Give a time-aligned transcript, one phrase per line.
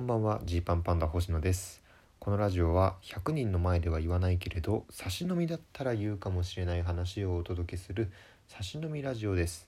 [0.00, 1.82] こんばんはジーパンパンダ星野です。
[2.20, 8.10] このラジオは100人の前では言わないけれど差し飲みだったら言うかもしれない話をお届けする
[8.48, 9.66] 差し飲みラジオです、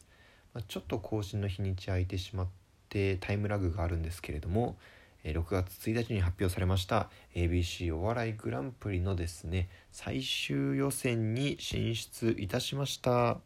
[0.55, 2.47] まあ、ちょっと更新の日にち空いてしまっ
[2.89, 4.77] てタイムラグがあるんですけれども
[5.23, 13.37] 6月1日に発表されました ABC お笑いグランプリのですね最終予選に進出いたしました。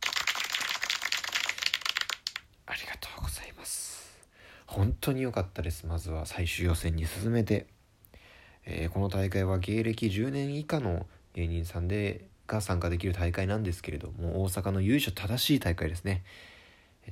[2.68, 3.45] ありがとうございます。
[4.66, 5.86] 本当に良かったです。
[5.86, 7.66] まずは最終予選に進めて、
[8.64, 16.24] えー、この大会は芸歴10年以下の芸人さんでが参加できる大会なんですけれども大阪の由緒正しい大会ですね。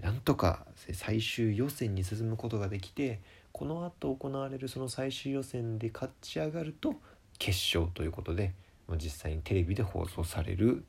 [0.00, 3.20] なんとか最終予選に進むことができて
[3.52, 6.94] この後行われるその最終予選で勝ち上がると
[7.38, 8.54] 決勝ということで
[8.96, 10.84] 実際にテレビで放送される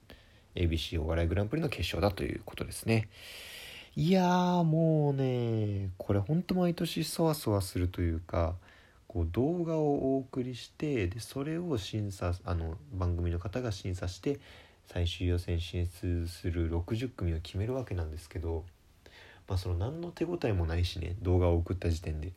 [0.55, 3.09] ABC お笑いグランプリの決勝だということですね。
[3.97, 8.55] いやーもうねこれほんと毎年そわそわするというか
[9.07, 14.41] こう動画をお送りしてでそれを審査あの番組の方が審査して
[14.87, 18.65] 最終予選進出する60組を決めるわけなんですけど
[19.47, 22.33] まあその何の手応えもないしね動画を送った時点で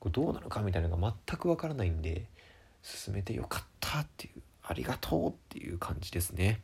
[0.00, 2.24] こうどうなのかみたいなのが全くわからないんで
[2.82, 6.60] 進めてよかったっていうありがとうっていう感じですね。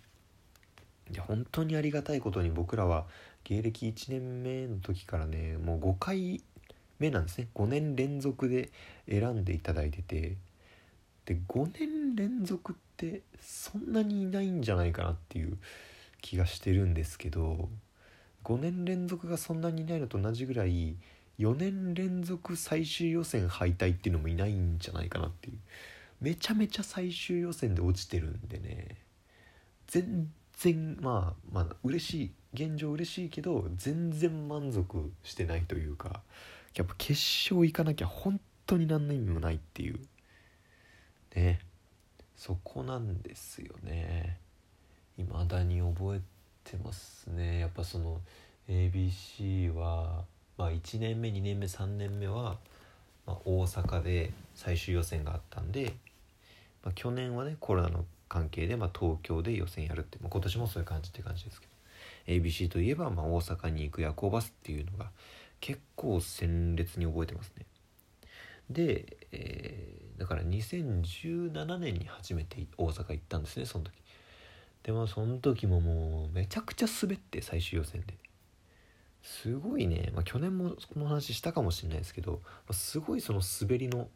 [1.11, 3.07] いや本当にありがたいことに僕らは
[3.49, 6.43] 芸歴1年目の時からねもう5回
[6.99, 7.49] 目なんですね。
[7.55, 8.71] 5年連続で
[9.09, 10.37] 選んでいただいてて。
[11.25, 15.59] で5年連続ってそんなにいないんじゃないかなっていう
[16.23, 17.69] 気がしてるんですけど
[18.45, 20.97] 5年連続がそんなにいないのと同じぐらい
[21.39, 25.59] 4年連続最終予選敗退っていうのもいないんじゃないかなっていう。
[26.21, 28.97] めちゃめちゃ最終予選で落ちてるんでね
[29.87, 36.21] 全然まあまあ嬉しい現状嬉しいけど全然満足してないというか
[36.75, 39.99] やっぱ決勝行かなきゃ本当に何の意味もないっていう。
[41.35, 41.61] ね。
[42.37, 44.39] そこなんですよね。
[45.17, 46.21] 未だに覚え
[46.63, 47.59] てますね。
[47.59, 48.21] やっぱその
[48.69, 50.25] ABC は
[50.57, 52.59] まあ1年目2年目3年目は、
[53.27, 55.95] まあ、大阪で最終予選があったんで、
[56.85, 61.79] まあ、去年はねコロナの関係で、まあ、東京で予選やるって、まあ、今年もそういう感じって感じですけど。
[62.29, 65.11] ABC といえば、まあ、大阪に行く夜行バスっていうのが
[65.61, 67.67] 結構鮮烈に覚えてますね。
[68.71, 73.93] で、えー、だから2017年に初めて大阪行ったんですねその時。
[74.83, 78.15] でもその時ももうめちゃくちゃ滑って最終予選で。
[79.23, 84.09] すごいね、まあ、去年もこの話したかもしれないですけど、まあ、すごいその滑りの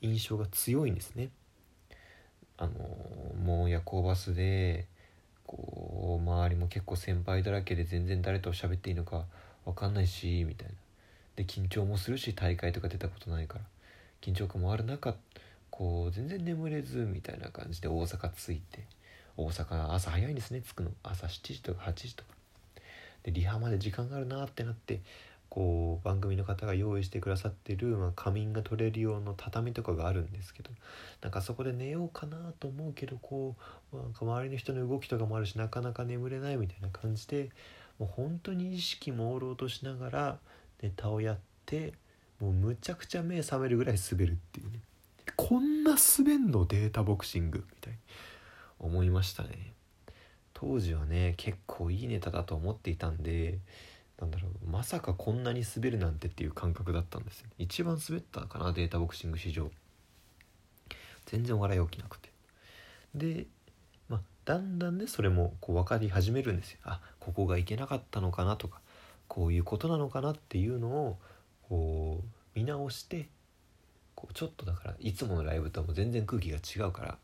[0.00, 1.30] 印象が強いんですね。
[2.60, 2.72] あの
[3.42, 4.86] もう夜行バスで
[5.46, 9.24] こう周りも結構先輩だらけで全然誰と喋っていいのか
[9.64, 10.74] 分かんないしみたいな。
[11.36, 13.64] で緊張もするし大会とか出たことないから。
[14.20, 15.14] 緊張感もある中
[15.70, 18.84] こう全然眠れずみたいな感じで大阪着いて
[19.38, 20.90] 大阪朝早いんですね着くの。
[21.02, 22.30] 朝7時とか8時とか。
[23.22, 25.00] でリハまで時間があるなってなって
[25.50, 30.70] こう番組の方が用意してくださってる、まあ、仮眠が取れる用の畳とかがあるんですけど
[31.20, 33.56] なんかそこで寝ようかなと思うけどこ
[33.92, 37.50] うなんか周りの人の動きとかもあるしなかなか眠れないみたいな感じで
[37.98, 40.38] もう本当に意識朦朧としながら
[40.82, 41.94] ネタをやって
[42.40, 44.80] もうむちゃくちゃ目覚めるぐらい滑るっていうね。
[45.36, 46.64] こんな滑んの？
[46.64, 47.98] データボクシングみたいに。
[48.78, 49.74] 思いましたね。
[50.54, 53.58] 当時はね結構いいネタだと思っていたんで
[54.20, 57.46] なんだろうまさかこんなに滑るなんてっていう感覚だったんですよ。
[57.58, 59.70] 一番滑ったかなデータボクシング史上。
[61.26, 62.30] 全然笑い起きなくて。
[63.14, 63.46] で
[64.08, 66.78] まあだんだんねそれもこう分かり始めるんですよ。
[66.84, 68.80] あここがいけなかったのかなとか
[69.26, 71.18] こういうことなのかなっていうのを
[71.68, 73.28] こう見直して
[74.14, 77.18] こうちょっとだからいつものライブとはもう全然空気が違うから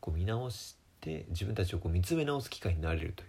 [0.00, 3.28] こう見直して自分たちをこう見つめ直す機会になれるという。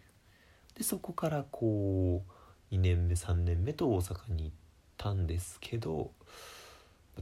[0.77, 2.31] でそこからこう
[2.71, 4.51] 2年目3年目と大阪に行っ
[4.97, 6.11] たんですけど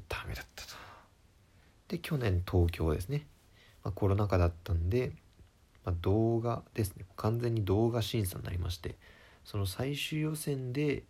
[0.08, 0.70] ダメだったと。
[1.88, 3.26] で去年東京ですね、
[3.84, 5.12] まあ、コロナ禍だったんで、
[5.84, 7.06] まあ、動画ですね。
[7.16, 8.96] 完全に動画審査になりまして
[9.44, 11.04] その最終予選で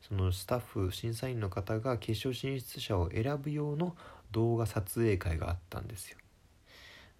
[0.00, 3.96] そのスタッフ審査員の方が決勝進出者を選ぶ用の
[4.30, 6.18] 動画撮影会があったんですよ。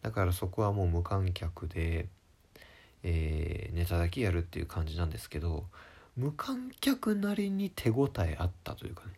[0.02, 2.06] だからそこはもう無観客で、
[3.02, 5.66] えー、ネタだけやるっていう感じなんですけど
[6.18, 9.12] 無観客なりに手応えあったというかね。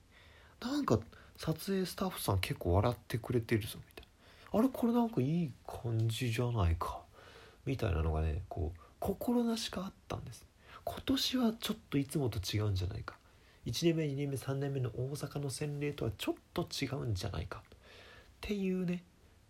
[0.60, 1.00] なんか
[1.38, 4.06] 撮影スタッフさん結構笑ってくれてるぞみたい
[4.52, 4.58] な。
[4.58, 7.00] あれこれなんかいい感じじゃないか。
[7.64, 10.44] みたいなのがねこう心なしかあったんです。
[10.84, 13.16] 今年はちょっといつもと違うんじゃないか。
[13.64, 17.62] 1年目2年目3年目の大阪の洗礼とはちょっと違うんじゃないか。
[17.62, 17.78] っ
[18.42, 19.04] ていうね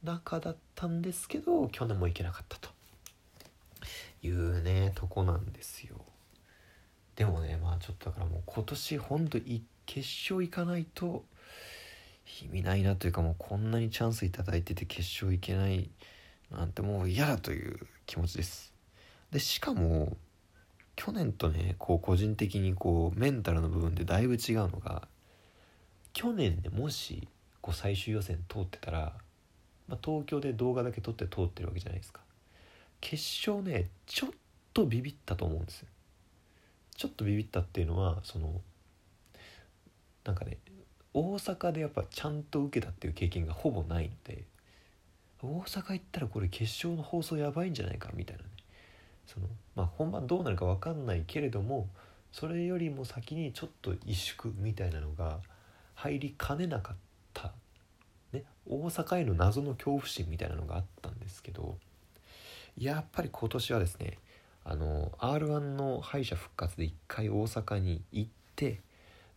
[0.05, 2.71] 中だったんですけど去年も行けなかったと
[4.23, 5.97] いうねとこなんですよ。
[7.17, 9.59] でもねまあちょっとだからもう今年ほんと決
[9.99, 11.25] 勝行かないと
[12.43, 15.91] 意味ないなというかもうこんなにチャンス頂いてて決勝行けない
[16.51, 18.73] なんてもう嫌だという気持ちです。
[19.31, 20.17] でしかも
[20.97, 25.09] 去年とねこう個人的にこうメンタルの部分でだいぶ違うのが
[26.13, 27.29] 去年でもし
[27.61, 29.13] こう最終予選通ってたら、
[29.89, 32.21] まあ、東京で動画だけ撮って通ってるわけじゃないですか。
[33.01, 34.31] 決勝ねちょっ
[34.75, 35.89] とビビったと思うんですよ。
[37.01, 38.61] ちょっとビビったっていうのはその
[40.23, 40.59] なんかね
[41.15, 44.45] 大阪でやっぱちゃんと受けたっていう経験がほぼないので
[45.43, 48.49] 大阪行ったらこれ決勝の放送やばいんじゃないかみたいなね。
[49.27, 51.89] そのまあ本番どうなるか分かんないけれども
[52.33, 55.39] それよりも先にちょっと萎縮みたいなのが
[55.95, 56.97] 入りかねなかっ
[57.33, 57.53] た、
[58.35, 61.79] ね、大阪への謎の恐怖心みたいなのがあったんですけど
[62.77, 64.19] やっぱり今年はですね
[64.65, 68.81] あの r 1の敗者復活で一回大阪に行って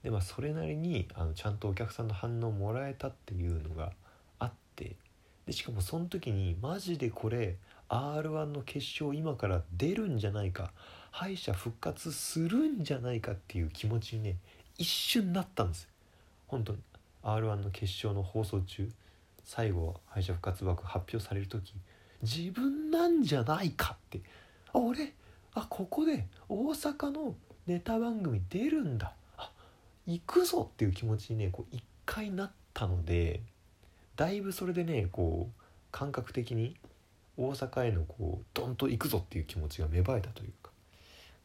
[0.03, 3.91] で、まあ、それなりにあのちゃんとお客さんの反応もらえたっていうのが
[4.39, 4.95] あって
[5.45, 7.55] でしかもその時にマジでこれ
[7.89, 10.71] r 1の決勝今から出るんじゃないか
[11.11, 14.35] 敗者復活するんじゃないかっていう気持ちにね
[14.77, 15.87] 一瞬なったんです
[16.47, 16.79] 本当に。
[17.23, 18.89] r 1の決勝の放送中
[19.45, 21.73] 最後敗者復活枠発表される時
[22.21, 24.21] 自分なんじゃないかって
[24.73, 25.13] あ俺
[25.53, 27.35] あここで大阪の
[27.67, 29.13] ネタ番組出るんだ。
[29.37, 29.51] あ
[30.05, 33.41] 行くぞっていう気持ちにねこう一回なったので
[34.15, 35.61] だいぶそれでねこう
[35.91, 36.75] 感覚的に
[37.37, 40.71] 大阪へのこうドンと行くぞっていう気持ちが芽生えたというか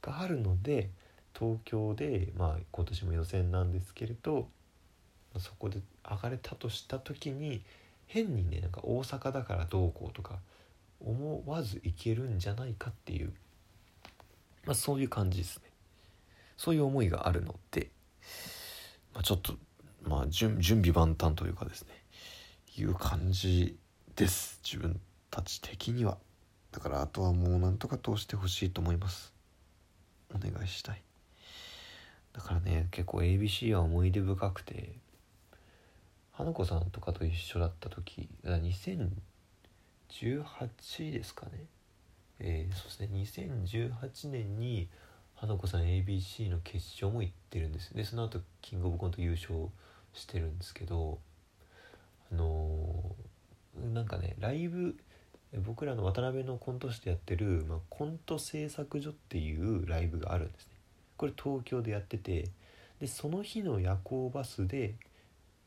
[0.02, 0.90] があるので
[1.38, 4.48] 東京でまあ今年も予選なんですけれど
[5.38, 7.62] そこで上がれたとした時に
[8.06, 10.36] 変にねなんか大阪だからどうこうとか
[11.00, 13.32] 思わずいけるんじゃないかっていう、
[14.64, 15.64] まあ、そういう感じですね。
[16.56, 17.90] そういう思いがあるので
[19.18, 19.54] まあ、ちょっと、
[20.04, 21.88] まあ準、準備万端というかですね。
[22.76, 23.76] いう感じ
[24.14, 24.60] です。
[24.62, 26.18] 自分たち的には。
[26.70, 29.34] だからあとはもうなんとか通してほしいと思います。
[30.32, 31.02] お願いしたい。
[32.32, 34.92] だからね結構 ABC は思い出深くて
[36.30, 39.08] 花子さんとかと一緒だった時2010
[40.10, 41.64] 2018ですかね。
[42.40, 43.08] えー、そうですね。
[43.64, 44.88] 2018年に
[45.34, 47.94] 花子さん ABC の決勝も行ってるんです。
[47.94, 49.68] でその後キングオブコント優勝
[50.12, 51.18] してるんですけど
[52.32, 54.96] あのー、なんかねライブ
[55.64, 60.72] 僕らの渡辺のコント師でやってる、まあ、コント製作所っていうライブがあるんですね。
[61.16, 62.50] これ東京でやってて
[63.00, 64.94] でその日の夜行バスで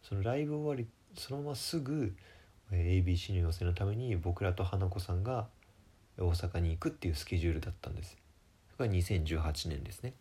[0.03, 2.13] そのライブ終わりそのまますぐ
[2.71, 5.47] ABC の予選のために僕らと花子さんが
[6.17, 8.17] 大阪に行くっていうスケジュールだったんです。
[8.77, 10.13] が2018年ですね。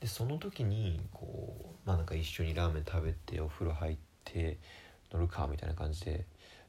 [0.00, 4.58] でその時にこうまあなんか一緒にラーメン食べてお風呂入って
[5.12, 6.24] 乗るかみたいな感じで、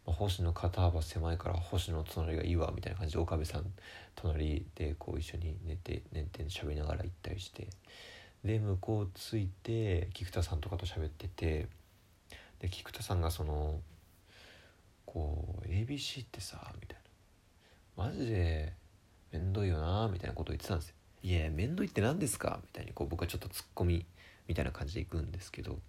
[0.05, 3.65] まあ、星野肩幅狭いから星野隣がいいわみたいな感じで岡部さん
[4.15, 7.67] 隣でこう一緒に寝て寝て喋りながら行ったりして
[8.43, 11.67] で向こう着いて菊田さんとかと喋ってて
[12.59, 13.79] で菊田さんがその
[15.11, 16.99] こう ABC ってさみたい
[17.97, 18.05] な。
[18.05, 18.73] マジで
[19.31, 20.95] めんどいよなみたいなことを言ってたんですよ。
[21.23, 24.05] いやめんどいって何ですか?」みたいにこう僕はちょっとツッコミ
[24.47, 25.79] みたいな感じでいくんですけど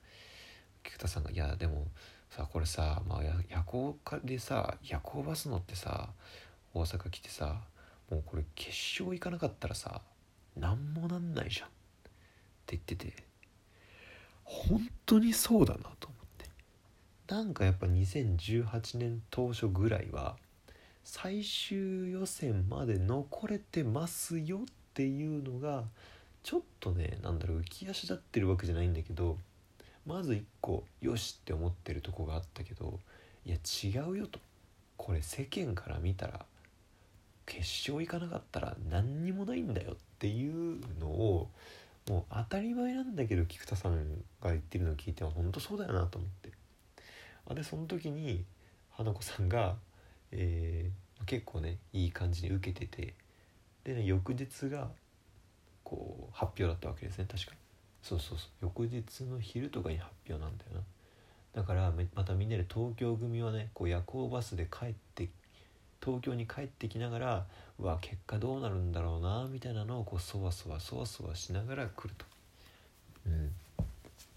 [0.83, 1.87] 菊田さんが「いやでも
[2.31, 6.09] さこれさ、まあ、夜行でさ夜行バス乗ってさ
[6.73, 7.63] 大阪来てさ
[8.11, 10.01] もうこれ決勝行かなかったらさ
[10.57, 11.73] 何もなんないじゃん」っ
[12.67, 13.25] て言ってて
[14.45, 16.20] 本当にそうだなと思って。
[17.31, 20.35] なんかやっぱ2018年当初ぐらいは
[21.05, 24.61] 最終予選まで残れてますよっ
[24.95, 25.85] ていうのが
[26.43, 29.39] ちょっとねなんだろう浮き足立ってるわけじゃないんだけど
[30.05, 32.99] まず一個よしって思ってるとこがあったけど
[33.47, 34.41] いや違うよと。
[34.97, 36.45] これ世間から見たら
[37.47, 41.49] 決勝行かなかったら何にもないんだよっていうのを
[42.09, 43.95] もう当たり前なんだけど菊田さん
[44.43, 46.50] が言ってるのを聞いては本当そうだよなと思って。
[47.55, 48.45] でその時に
[48.91, 49.77] 花子さんが、
[50.33, 53.15] えー、結構ねいい感じに受けてて
[53.85, 54.89] でね翌日が
[55.85, 57.53] こう発表だったわけですね確か。
[58.03, 58.49] そうそうそう。
[58.63, 60.81] 翌日の昼とかに発表なんだよな。
[61.53, 65.29] だからまたみんなで東京組はねこう夜行バスで帰って
[66.03, 67.47] 東京に帰ってきながら
[67.79, 72.25] うわ結果どうなるんだろうなみたいなのをこうそわそわそわそわしながら来ると。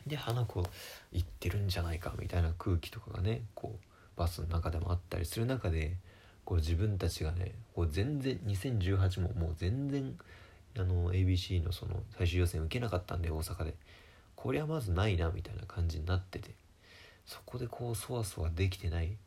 [0.07, 0.63] で花子
[1.12, 5.98] 行ってるんじゃないかみたいな空気とかがねこうバスの中でもあったりする中で
[6.45, 10.15] こう自分たちがねこう全然2018ももう全然
[10.77, 13.75] あの ABC のその最終予選受けなかったんで大阪で。
[14.36, 16.51] こりゃまずないなみたいな感じになってて。
[17.25, 19.17] そこでこうそわそわできてない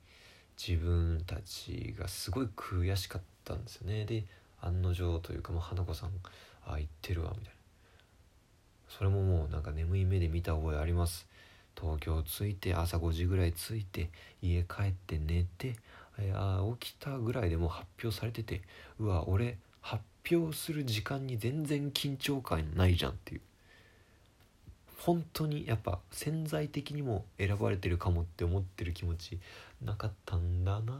[0.59, 4.05] 自分たちがすごい悔しかったんですよね。
[4.05, 4.25] で
[4.61, 6.11] 案の定というかもう花子さん
[6.65, 7.56] ああ言ってるわみたいな。
[8.89, 11.27] それももうなんか眠い目で見た覚えあります。
[11.79, 14.09] 東京着いて朝5時ぐらい着いて
[14.41, 15.77] 家帰って寝て
[16.19, 18.63] えあ起きたぐらいでもう発表されてて
[18.99, 23.41] うわ俺発表する時間に全然緊張感ないじゃんっていう。
[24.99, 29.39] 本当にやっぱ潜在的にも選ばれてるかもって思ってる気持ち
[29.85, 30.97] なかったんだなっ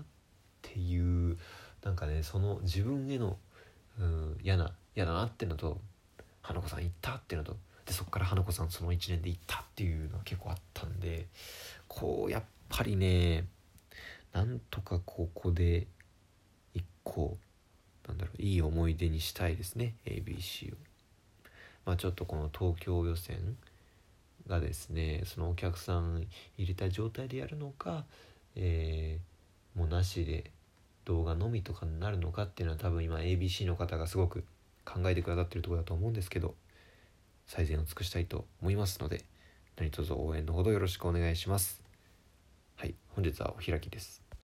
[0.63, 1.37] ていう
[1.83, 3.37] なんかねその自分への
[3.99, 5.81] うん嫌な嫌だなってのと
[6.41, 11.27] 花子さん行ったってのとでそこから花子さんその1年で行ったっていうのは結構あったんで
[11.89, 13.47] こうやっぱりね
[14.33, 15.87] なんとかここで
[16.75, 17.37] 一個
[18.09, 20.77] なんだろういい思い出にしたいですね ABC を。
[21.87, 23.57] まあちょっとこの東京予選
[24.49, 26.27] がですねそのお客さん
[26.59, 28.05] 入れた状態でやるのか、
[28.57, 30.51] えー、もうなしで
[31.05, 34.45] 動画のみとかになるのかっていうのは多分今 ABC の方がすごく
[34.85, 36.55] 考えてくださってるところだと思うんですけど
[37.47, 39.25] 最善を尽くしたいと思いますので
[39.77, 41.83] 何卒応援のほどよろしくお願いします。
[42.77, 44.26] はい本日はお開きです。